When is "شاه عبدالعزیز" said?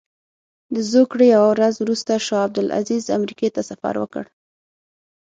2.27-3.03